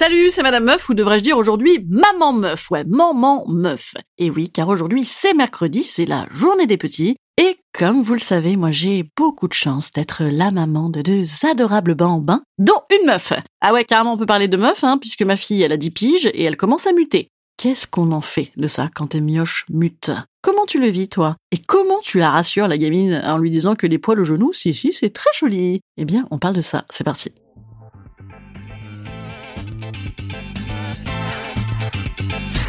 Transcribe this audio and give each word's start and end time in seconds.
Salut, 0.00 0.30
c'est 0.30 0.42
Madame 0.42 0.64
Meuf, 0.64 0.88
ou 0.88 0.94
devrais-je 0.94 1.22
dire 1.22 1.36
aujourd'hui 1.36 1.86
Maman 1.86 2.32
Meuf, 2.32 2.70
ouais, 2.70 2.84
Maman 2.84 3.44
Meuf. 3.48 3.92
Et 4.16 4.30
oui, 4.30 4.48
car 4.48 4.66
aujourd'hui 4.70 5.04
c'est 5.04 5.34
mercredi, 5.34 5.82
c'est 5.82 6.06
la 6.06 6.26
journée 6.30 6.66
des 6.66 6.78
petits, 6.78 7.16
et 7.36 7.58
comme 7.78 8.00
vous 8.00 8.14
le 8.14 8.18
savez, 8.18 8.56
moi 8.56 8.70
j'ai 8.70 9.04
beaucoup 9.14 9.46
de 9.46 9.52
chance 9.52 9.92
d'être 9.92 10.24
la 10.24 10.52
maman 10.52 10.88
de 10.88 11.02
deux 11.02 11.26
adorables 11.44 11.94
bambins, 11.94 12.40
dont 12.56 12.80
une 12.98 13.08
meuf. 13.08 13.34
Ah 13.60 13.74
ouais, 13.74 13.84
carrément 13.84 14.14
on 14.14 14.16
peut 14.16 14.24
parler 14.24 14.48
de 14.48 14.56
meuf, 14.56 14.84
hein, 14.84 14.96
puisque 14.96 15.20
ma 15.20 15.36
fille 15.36 15.60
elle 15.60 15.72
a 15.72 15.76
10 15.76 15.90
piges 15.90 16.30
et 16.32 16.44
elle 16.44 16.56
commence 16.56 16.86
à 16.86 16.92
muter. 16.92 17.28
Qu'est-ce 17.58 17.86
qu'on 17.86 18.12
en 18.12 18.22
fait 18.22 18.52
de 18.56 18.68
ça 18.68 18.88
quand 18.94 19.08
tes 19.08 19.20
mioches 19.20 19.66
mutent? 19.68 20.12
Comment 20.40 20.64
tu 20.64 20.80
le 20.80 20.88
vis, 20.88 21.10
toi? 21.10 21.36
Et 21.52 21.58
comment 21.58 22.00
tu 22.02 22.18
la 22.18 22.30
rassures, 22.30 22.68
la 22.68 22.78
gamine, 22.78 23.20
en 23.26 23.36
lui 23.36 23.50
disant 23.50 23.74
que 23.74 23.86
les 23.86 23.98
poils 23.98 24.20
au 24.20 24.24
genou, 24.24 24.54
si, 24.54 24.72
si, 24.72 24.94
c'est 24.94 25.12
très 25.12 25.28
joli? 25.38 25.82
Eh 25.98 26.06
bien, 26.06 26.26
on 26.30 26.38
parle 26.38 26.54
de 26.54 26.62
ça, 26.62 26.86
c'est 26.88 27.04
parti. 27.04 27.32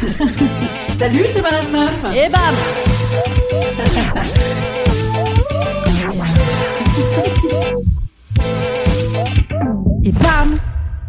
Salut, 0.98 1.24
c'est 1.32 1.42
Madame 1.42 1.70
Meuf. 1.70 2.04
Et 2.12 2.28
bam. 2.28 2.54
Et 10.04 10.10
bam. 10.10 10.58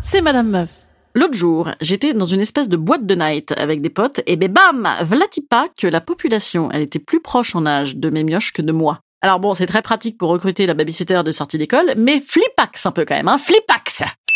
C'est 0.04 0.22
Madame 0.22 0.50
Meuf. 0.50 0.70
L'autre 1.16 1.34
jour, 1.34 1.72
j'étais 1.82 2.14
dans 2.14 2.26
une 2.28 2.42
espèce 2.42 2.70
de 2.70 2.78
boîte 2.78 3.08
de 3.08 3.16
night 3.16 3.52
avec 3.58 3.82
des 3.82 3.90
potes, 3.90 4.22
et 4.28 4.36
ben 4.36 4.52
bam 4.52 4.88
Vlati 5.02 5.42
pas 5.42 5.70
que 5.76 5.88
la 5.88 6.02
population, 6.02 6.70
elle 6.72 6.84
était 6.84 7.00
plus 7.00 7.20
proche 7.20 7.56
en 7.56 7.66
âge 7.66 7.96
de 7.96 8.12
mes 8.12 8.24
mioches 8.24 8.54
que 8.54 8.62
de 8.62 8.72
moi. 8.72 9.00
Alors 9.24 9.40
bon, 9.40 9.54
c'est 9.54 9.66
très 9.66 9.82
pratique 9.82 10.18
pour 10.18 10.30
recruter 10.30 10.66
la 10.66 10.74
babysitter 10.74 11.22
de 11.24 11.32
sortie 11.32 11.58
d'école, 11.58 11.94
mais 11.98 12.20
flipax 12.20 12.86
un 12.86 12.92
peu 12.92 13.06
quand 13.06 13.16
même, 13.16 13.30
hein, 13.30 13.38
flipax 13.38 13.83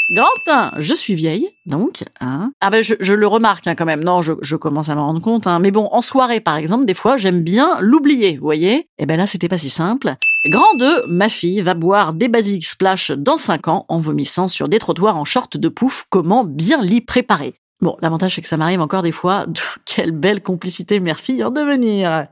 Grand 0.10 0.26
1, 0.48 0.72
je 0.78 0.94
suis 0.94 1.16
vieille, 1.16 1.50
donc, 1.66 2.06
hein. 2.22 2.54
Ah 2.62 2.70
ben, 2.70 2.82
je, 2.82 3.14
le 3.14 3.28
remarque 3.28 3.68
hein, 3.68 3.76
quand 3.76 3.84
même. 3.84 4.06
Non, 4.06 4.22
je, 4.22 4.56
commence 4.56 4.88
à 4.88 4.96
m'en 4.96 5.08
rendre 5.08 5.22
compte. 5.22 5.48
Hein. 5.48 5.60
Mais 5.60 5.72
bon, 5.72 5.90
en 5.92 6.02
soirée, 6.02 6.40
par 6.40 6.56
exemple, 6.56 6.86
des 6.86 6.94
fois, 6.94 7.18
j'aime 7.18 7.44
bien 7.44 7.78
l'oublier, 7.82 8.38
vous 8.38 8.46
voyez 8.46 8.88
Et 9.00 9.06
ben 9.06 9.18
là, 9.18 9.28
c'était 9.28 9.50
pas 9.50 9.58
si 9.58 9.70
simple. 9.70 10.16
Grand 10.50 10.76
2, 10.80 11.08
ma 11.08 11.28
fille 11.28 11.60
va 11.60 11.74
boire 11.74 12.14
des 12.14 12.30
Basilic 12.30 12.66
Splash 12.66 13.12
dans 13.12 13.38
5 13.38 13.68
ans 13.68 13.86
en 13.90 14.00
vomissant 14.00 14.48
sur 14.48 14.70
des 14.70 14.80
trottoirs 14.80 15.18
en 15.18 15.26
short 15.26 15.58
de 15.58 15.68
pouf. 15.68 16.06
Comment 16.10 16.46
bien 16.46 16.82
l'y 16.82 17.02
préparer? 17.02 17.56
Bon, 17.80 17.96
l'avantage 18.02 18.36
c'est 18.36 18.42
que 18.42 18.48
ça 18.48 18.58
m'arrive 18.58 18.82
encore 18.82 19.04
des 19.04 19.12
fois. 19.12 19.46
Quelle 19.86 20.12
belle 20.12 20.42
complicité 20.42 21.00
mère-fille 21.00 21.44
en 21.44 21.52
devenir. 21.52 22.28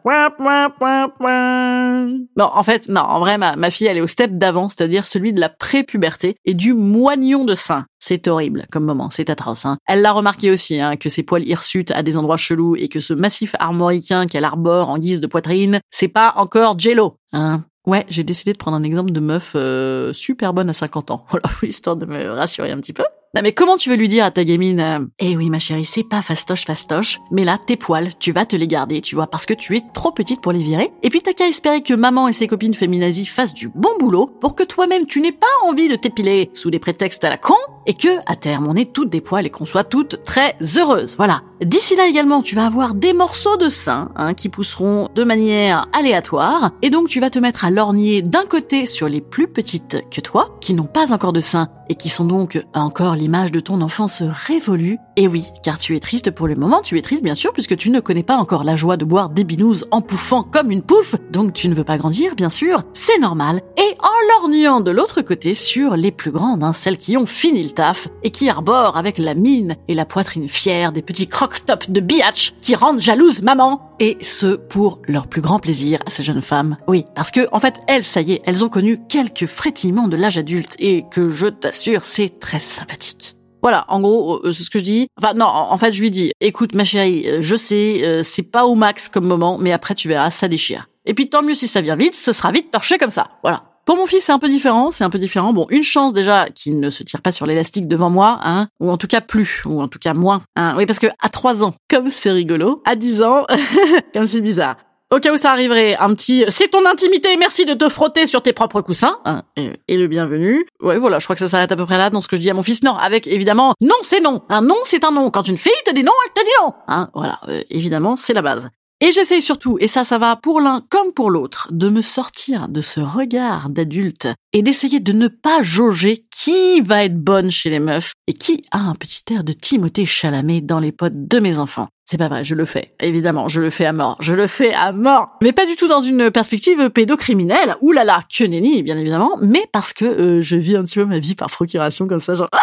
Non, 2.37 2.49
en 2.53 2.63
fait, 2.63 2.87
non, 2.89 3.01
en 3.01 3.19
vrai, 3.19 3.37
ma, 3.37 3.55
ma 3.55 3.69
fille, 3.69 3.87
elle 3.87 3.97
est 3.97 4.01
au 4.01 4.07
step 4.07 4.37
d'avant, 4.37 4.69
c'est-à-dire 4.69 5.05
celui 5.05 5.33
de 5.33 5.39
la 5.39 5.49
pré-puberté 5.49 6.35
et 6.45 6.53
du 6.53 6.73
moignon 6.73 7.45
de 7.45 7.55
sein. 7.55 7.85
C'est 7.99 8.27
horrible 8.27 8.65
comme 8.71 8.85
moment, 8.85 9.09
c'est 9.09 9.29
atroce. 9.29 9.65
Hein. 9.65 9.77
Elle 9.87 10.01
l'a 10.01 10.11
remarqué 10.11 10.51
aussi, 10.51 10.79
hein, 10.79 10.95
que 10.95 11.09
ses 11.09 11.23
poils 11.23 11.47
hirsutes 11.47 11.91
à 11.91 12.03
des 12.03 12.17
endroits 12.17 12.37
chelous 12.37 12.75
et 12.75 12.87
que 12.87 12.99
ce 12.99 13.13
massif 13.13 13.55
armoricain 13.59 14.27
qu'elle 14.27 14.45
arbore 14.45 14.89
en 14.89 14.97
guise 14.97 15.21
de 15.21 15.27
poitrine, 15.27 15.79
c'est 15.89 16.07
pas 16.07 16.33
encore 16.37 16.77
jello. 16.79 17.17
Hein. 17.33 17.63
Ouais, 17.85 18.05
j'ai 18.09 18.23
décidé 18.23 18.53
de 18.53 18.57
prendre 18.57 18.77
un 18.77 18.83
exemple 18.83 19.11
de 19.11 19.19
meuf 19.19 19.53
euh, 19.55 20.11
super 20.11 20.53
bonne 20.53 20.69
à 20.69 20.73
50 20.73 21.11
ans. 21.11 21.25
Voilà, 21.29 21.49
histoire 21.63 21.95
de 21.95 22.05
me 22.05 22.31
rassurer 22.31 22.71
un 22.71 22.77
petit 22.77 22.93
peu. 22.93 23.03
Non 23.35 23.41
mais 23.41 23.51
comment 23.51 23.75
tu 23.75 23.89
veux 23.89 23.97
lui 23.97 24.07
dire 24.07 24.23
à 24.23 24.31
ta 24.31 24.45
gamine 24.45 24.79
euh, 24.79 24.99
Eh 25.19 25.35
oui 25.35 25.49
ma 25.49 25.59
chérie, 25.59 25.83
c'est 25.83 26.07
pas 26.07 26.21
fastoche 26.21 26.63
fastoche, 26.63 27.19
mais 27.31 27.43
là 27.43 27.57
tes 27.57 27.75
poils, 27.75 28.11
tu 28.17 28.31
vas 28.31 28.45
te 28.45 28.55
les 28.55 28.65
garder, 28.65 29.01
tu 29.01 29.15
vois, 29.15 29.27
parce 29.27 29.45
que 29.45 29.53
tu 29.53 29.75
es 29.75 29.81
trop 29.93 30.13
petite 30.13 30.39
pour 30.39 30.53
les 30.53 30.63
virer. 30.63 30.93
Et 31.03 31.09
puis 31.09 31.19
t'as 31.19 31.33
qu'à 31.33 31.45
espérer 31.45 31.81
que 31.81 31.93
maman 31.93 32.29
et 32.29 32.33
ses 32.33 32.47
copines 32.47 32.73
féminazies 32.73 33.25
fassent 33.25 33.53
du 33.53 33.67
bon 33.67 33.89
boulot 33.99 34.27
pour 34.39 34.55
que 34.55 34.63
toi-même 34.63 35.05
tu 35.05 35.19
n'aies 35.19 35.33
pas 35.33 35.47
envie 35.65 35.89
de 35.89 35.97
t'épiler 35.97 36.49
sous 36.53 36.71
des 36.71 36.79
prétextes 36.79 37.25
à 37.25 37.29
la 37.29 37.37
con 37.37 37.55
et 37.85 37.93
que 37.93 38.07
à 38.25 38.37
terme 38.37 38.67
on 38.67 38.75
ait 38.77 38.85
toutes 38.85 39.09
des 39.09 39.19
poils 39.19 39.45
et 39.45 39.49
qu'on 39.49 39.65
soit 39.65 39.83
toutes 39.83 40.23
très 40.23 40.55
heureuses. 40.77 41.17
Voilà. 41.17 41.41
D'ici 41.61 41.95
là 41.95 42.05
également, 42.07 42.41
tu 42.41 42.55
vas 42.55 42.65
avoir 42.65 42.93
des 42.93 43.13
morceaux 43.13 43.55
de 43.55 43.69
sein 43.69 44.11
hein, 44.17 44.33
qui 44.33 44.49
pousseront 44.49 45.07
de 45.15 45.23
manière 45.23 45.87
aléatoire 45.93 46.71
et 46.81 46.89
donc 46.89 47.07
tu 47.07 47.21
vas 47.21 47.29
te 47.29 47.39
mettre 47.39 47.63
à 47.63 47.69
lorgner 47.69 48.21
d'un 48.21 48.45
côté 48.45 48.85
sur 48.85 49.07
les 49.07 49.21
plus 49.21 49.47
petites 49.47 50.03
que 50.11 50.19
toi, 50.19 50.57
qui 50.59 50.73
n'ont 50.73 50.83
pas 50.83 51.13
encore 51.13 51.31
de 51.33 51.41
sein 51.41 51.69
et 51.87 51.95
qui 51.95 52.09
sont 52.09 52.25
donc 52.25 52.61
encore 52.73 53.15
l'image 53.15 53.53
de 53.53 53.61
ton 53.61 53.81
enfance 53.81 54.21
révolue. 54.21 54.97
Et 55.17 55.29
oui, 55.29 55.45
car 55.63 55.79
tu 55.79 55.95
es 55.95 55.99
triste 56.01 56.29
pour 56.31 56.47
le 56.47 56.55
moment, 56.55 56.81
tu 56.81 56.97
es 56.97 57.01
triste 57.01 57.23
bien 57.23 57.35
sûr 57.35 57.53
puisque 57.53 57.77
tu 57.77 57.89
ne 57.89 58.01
connais 58.01 58.23
pas 58.23 58.35
encore 58.35 58.65
la 58.65 58.75
joie 58.75 58.97
de 58.97 59.05
boire 59.05 59.29
des 59.29 59.45
binous 59.45 59.85
en 59.91 60.01
pouffant 60.01 60.43
comme 60.43 60.71
une 60.71 60.81
pouffe, 60.81 61.15
donc 61.31 61.53
tu 61.53 61.69
ne 61.69 61.73
veux 61.73 61.85
pas 61.85 61.97
grandir 61.97 62.35
bien 62.35 62.49
sûr, 62.49 62.83
c'est 62.93 63.19
normal. 63.19 63.61
Et 63.77 63.95
en 63.99 64.41
lorgnant 64.41 64.81
de 64.81 64.91
l'autre 64.91 65.21
côté 65.21 65.55
sur 65.55 65.95
les 65.95 66.11
plus 66.11 66.31
grandes, 66.31 66.65
hein, 66.65 66.73
celles 66.73 66.97
qui 66.97 67.15
ont 67.15 67.25
fini 67.25 67.63
le 67.63 67.69
taf 67.69 68.09
et 68.23 68.31
qui 68.31 68.49
arborent 68.49 68.97
avec 68.97 69.17
la 69.17 69.35
mine 69.35 69.77
et 69.87 69.93
la 69.93 70.05
poitrine 70.05 70.49
fière 70.49 70.91
des 70.91 71.01
petits 71.01 71.27
croque-tops 71.27 71.89
de 71.89 71.99
biatch 72.01 72.51
qui 72.61 72.75
rendent 72.75 72.99
jalouse 73.01 73.41
maman. 73.41 73.81
Et 74.01 74.17
ce, 74.21 74.57
pour 74.57 74.99
leur 75.07 75.27
plus 75.27 75.39
grand 75.39 75.59
plaisir 75.59 75.99
à 76.05 76.09
ces 76.09 76.23
jeunes 76.23 76.41
femmes. 76.41 76.75
Oui, 76.89 77.05
parce 77.15 77.31
que, 77.31 77.47
en 77.53 77.61
fait, 77.61 77.75
elles, 77.87 78.03
ça 78.03 78.19
y 78.19 78.33
est, 78.33 78.41
elles 78.43 78.65
ont 78.65 78.69
connu 78.69 78.99
quelques 79.07 79.45
frétillements 79.45 80.09
de 80.09 80.17
l'âge 80.17 80.37
adulte 80.37 80.75
et 80.79 81.05
que 81.09 81.29
je 81.29 81.47
t'assure, 81.47 82.03
c'est 82.03 82.37
très 82.39 82.59
sympathique. 82.59 83.37
Voilà, 83.65 83.83
en 83.87 83.99
gros, 83.99 84.41
euh, 84.45 84.51
c'est 84.51 84.61
ce 84.61 84.69
que 84.69 84.77
je 84.77 84.83
dis. 84.83 85.07
Enfin, 85.17 85.33
non, 85.33 85.47
en 85.47 85.75
fait, 85.79 85.91
je 85.91 85.99
lui 85.99 86.11
dis, 86.11 86.31
écoute, 86.39 86.75
ma 86.75 86.83
chérie, 86.83 87.27
euh, 87.27 87.39
je 87.41 87.55
sais, 87.55 88.01
euh, 88.03 88.21
c'est 88.21 88.43
pas 88.43 88.67
au 88.67 88.75
max 88.75 89.09
comme 89.09 89.25
moment, 89.25 89.57
mais 89.59 89.71
après, 89.71 89.95
tu 89.95 90.07
verras, 90.07 90.29
ça 90.29 90.47
déchire. 90.47 90.87
Et 91.07 91.15
puis, 91.15 91.29
tant 91.29 91.41
mieux 91.41 91.55
si 91.55 91.67
ça 91.67 91.81
vient 91.81 91.95
vite, 91.95 92.13
ce 92.13 92.31
sera 92.31 92.51
vite 92.51 92.69
torché 92.69 92.99
comme 92.99 93.09
ça. 93.09 93.31
Voilà. 93.41 93.63
Pour 93.87 93.97
mon 93.97 94.05
fils, 94.05 94.25
c'est 94.25 94.31
un 94.31 94.37
peu 94.37 94.49
différent, 94.49 94.91
c'est 94.91 95.03
un 95.03 95.09
peu 95.09 95.17
différent. 95.17 95.51
Bon, 95.51 95.65
une 95.71 95.81
chance 95.81 96.13
déjà 96.13 96.45
qu'il 96.53 96.79
ne 96.79 96.91
se 96.91 97.01
tire 97.01 97.23
pas 97.23 97.31
sur 97.31 97.47
l'élastique 97.47 97.87
devant 97.87 98.11
moi, 98.11 98.39
hein, 98.43 98.67
ou 98.79 98.91
en 98.91 98.97
tout 98.97 99.07
cas 99.07 99.21
plus, 99.21 99.63
ou 99.65 99.81
en 99.81 99.87
tout 99.87 99.97
cas 99.97 100.13
moins. 100.13 100.43
Hein. 100.55 100.75
Oui, 100.77 100.85
parce 100.85 100.99
que 100.99 101.07
à 101.19 101.29
3 101.29 101.63
ans, 101.63 101.73
comme 101.89 102.11
c'est 102.11 102.29
rigolo, 102.29 102.83
à 102.85 102.95
10 102.95 103.23
ans, 103.23 103.47
comme 104.13 104.27
c'est 104.27 104.41
bizarre. 104.41 104.75
Au 105.15 105.19
cas 105.19 105.31
où 105.31 105.37
ça 105.37 105.53
arriverait, 105.53 105.95
un 105.95 106.13
petit 106.13 106.43
c'est 106.49 106.67
ton 106.67 106.85
intimité, 106.85 107.37
merci 107.37 107.63
de 107.63 107.73
te 107.73 107.87
frotter 107.87 108.27
sur 108.27 108.41
tes 108.41 108.51
propres 108.51 108.81
coussins, 108.81 109.17
hein, 109.23 109.43
et, 109.55 109.95
le 109.95 110.07
bienvenu. 110.07 110.65
Ouais, 110.81 110.97
voilà, 110.97 111.19
je 111.19 111.25
crois 111.25 111.37
que 111.37 111.39
ça 111.39 111.47
s'arrête 111.47 111.71
à 111.71 111.77
peu 111.77 111.85
près 111.85 111.97
là 111.97 112.09
dans 112.09 112.19
ce 112.19 112.27
que 112.27 112.35
je 112.35 112.41
dis 112.41 112.49
à 112.49 112.53
mon 112.53 112.63
fils. 112.63 112.83
Non, 112.83 112.97
avec 112.97 113.25
évidemment, 113.25 113.75
non, 113.79 113.95
c'est 114.03 114.19
non. 114.19 114.41
Un 114.49 114.61
non, 114.61 114.75
c'est 114.83 115.05
un 115.05 115.11
non. 115.11 115.31
Quand 115.31 115.47
une 115.47 115.57
fille 115.57 115.71
te 115.85 115.93
dit 115.93 116.03
non, 116.03 116.11
elle 116.25 116.33
te 116.33 116.45
dit 116.45 116.51
non. 116.61 116.73
Hein, 116.89 117.07
voilà, 117.13 117.39
euh, 117.47 117.61
évidemment, 117.69 118.17
c'est 118.17 118.33
la 118.33 118.41
base. 118.41 118.67
Et 119.01 119.11
j'essaye 119.11 119.41
surtout, 119.41 119.77
et 119.81 119.89
ça, 119.89 120.05
ça 120.05 120.17
va 120.17 120.37
pour 120.37 120.61
l'un 120.61 120.81
comme 120.89 121.11
pour 121.11 121.29
l'autre, 121.29 121.67
de 121.71 121.89
me 121.89 122.01
sortir 122.01 122.69
de 122.69 122.79
ce 122.81 123.01
regard 123.01 123.69
d'adulte 123.69 124.29
et 124.53 124.61
d'essayer 124.61 125.01
de 125.01 125.11
ne 125.11 125.27
pas 125.27 125.61
jauger 125.61 126.25
qui 126.31 126.79
va 126.79 127.03
être 127.03 127.19
bonne 127.21 127.51
chez 127.51 127.69
les 127.69 127.79
meufs 127.79 128.13
et 128.27 128.33
qui 128.33 128.63
a 128.71 128.79
un 128.79 128.95
petit 128.95 129.21
air 129.31 129.43
de 129.43 129.51
Timothée 129.51 130.05
Chalamet 130.05 130.61
dans 130.61 130.79
les 130.79 130.93
potes 130.93 131.27
de 131.27 131.39
mes 131.39 131.59
enfants. 131.59 131.89
C'est 132.09 132.17
pas 132.17 132.29
vrai, 132.29 132.45
je 132.45 132.55
le 132.55 132.63
fais. 132.63 132.95
Évidemment, 133.01 133.49
je 133.49 133.59
le 133.59 133.69
fais 133.69 133.85
à 133.85 133.91
mort. 133.91 134.15
Je 134.21 134.33
le 134.33 134.47
fais 134.47 134.73
à 134.73 134.93
mort. 134.93 135.31
Mais 135.41 135.51
pas 135.51 135.65
du 135.65 135.75
tout 135.75 135.89
dans 135.89 136.01
une 136.01 136.31
perspective 136.31 136.89
pédocriminelle. 136.89 137.75
Ouh 137.81 137.91
là 137.91 138.05
là, 138.05 138.21
que 138.33 138.45
nenni, 138.45 138.81
bien 138.81 138.97
évidemment. 138.97 139.31
Mais 139.41 139.67
parce 139.73 139.91
que 139.91 140.05
euh, 140.05 140.41
je 140.41 140.55
vis 140.55 140.77
un 140.77 140.85
petit 140.85 140.95
peu 140.95 141.05
ma 141.05 141.19
vie 141.19 141.35
par 141.35 141.49
procuration 141.49 142.07
comme 142.07 142.21
ça, 142.21 142.35
genre... 142.35 142.49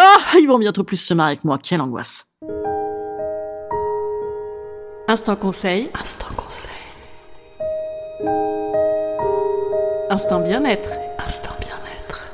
Ah, 0.00 0.38
ils 0.38 0.46
vont 0.46 0.58
bientôt 0.58 0.84
plus 0.84 0.96
se 0.96 1.12
marier 1.12 1.32
avec 1.32 1.44
moi. 1.44 1.58
Quelle 1.58 1.80
angoisse. 1.80 2.27
Instant 5.10 5.36
conseil. 5.36 5.88
Instant 5.98 6.34
conseil. 6.36 6.70
Instant 10.10 10.40
bien-être. 10.40 10.90
Instant 11.18 11.54
bien-être. 11.60 12.26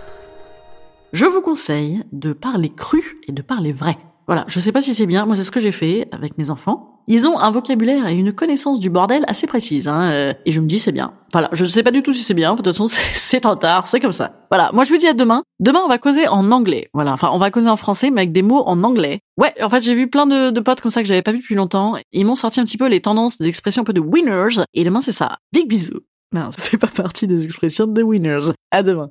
je 1.12 1.24
vous 1.24 1.40
conseille 1.40 2.02
de 2.10 2.32
parler 2.32 2.70
cru 2.70 3.00
et 3.28 3.32
de 3.32 3.42
parler 3.42 3.70
vrai. 3.70 3.96
Voilà, 4.26 4.44
je 4.48 4.58
sais 4.58 4.72
pas 4.72 4.82
si 4.82 4.92
c'est 4.92 5.06
bien, 5.06 5.24
moi 5.24 5.36
c'est 5.36 5.44
ce 5.44 5.52
que 5.52 5.60
j'ai 5.60 5.70
fait 5.70 6.08
avec 6.10 6.36
mes 6.36 6.50
enfants. 6.50 6.93
Ils 7.06 7.26
ont 7.26 7.38
un 7.38 7.50
vocabulaire 7.50 8.06
et 8.08 8.14
une 8.14 8.32
connaissance 8.32 8.80
du 8.80 8.88
bordel 8.88 9.24
assez 9.28 9.46
précise, 9.46 9.88
hein, 9.88 10.10
euh, 10.10 10.32
et 10.46 10.52
je 10.52 10.60
me 10.60 10.66
dis 10.66 10.78
c'est 10.78 10.92
bien. 10.92 11.12
Voilà, 11.32 11.50
je 11.52 11.64
sais 11.66 11.82
pas 11.82 11.90
du 11.90 12.02
tout 12.02 12.12
si 12.12 12.22
c'est 12.22 12.34
bien, 12.34 12.52
de 12.52 12.56
toute 12.56 12.66
façon 12.66 12.86
c'est 13.12 13.40
trop 13.40 13.56
tard, 13.56 13.86
c'est 13.86 14.00
comme 14.00 14.12
ça. 14.12 14.32
Voilà, 14.50 14.70
moi 14.72 14.84
je 14.84 14.90
vous 14.90 14.96
dis 14.96 15.06
à 15.06 15.12
demain. 15.12 15.42
Demain 15.60 15.80
on 15.84 15.88
va 15.88 15.98
causer 15.98 16.26
en 16.28 16.50
anglais, 16.50 16.88
voilà, 16.94 17.12
enfin 17.12 17.30
on 17.32 17.38
va 17.38 17.50
causer 17.50 17.68
en 17.68 17.76
français 17.76 18.10
mais 18.10 18.22
avec 18.22 18.32
des 18.32 18.42
mots 18.42 18.62
en 18.66 18.82
anglais. 18.84 19.20
Ouais, 19.36 19.52
en 19.62 19.68
fait 19.68 19.82
j'ai 19.82 19.94
vu 19.94 20.08
plein 20.08 20.26
de, 20.26 20.50
de 20.50 20.60
potes 20.60 20.80
comme 20.80 20.90
ça 20.90 21.02
que 21.02 21.08
j'avais 21.08 21.22
pas 21.22 21.32
vu 21.32 21.40
depuis 21.40 21.54
longtemps. 21.54 21.96
Ils 22.12 22.24
m'ont 22.24 22.36
sorti 22.36 22.60
un 22.60 22.64
petit 22.64 22.78
peu 22.78 22.88
les 22.88 23.00
tendances 23.00 23.38
des 23.38 23.48
expressions 23.48 23.82
un 23.82 23.84
peu 23.84 23.92
de 23.92 24.00
winners, 24.00 24.62
et 24.72 24.84
demain 24.84 25.00
c'est 25.00 25.12
ça. 25.12 25.36
Big 25.52 25.68
bisous. 25.68 26.00
Non, 26.32 26.50
ça 26.50 26.62
fait 26.62 26.78
pas 26.78 26.88
partie 26.88 27.26
des 27.26 27.44
expressions 27.44 27.86
de 27.86 28.02
winners. 28.02 28.50
À 28.70 28.82
demain. 28.82 29.10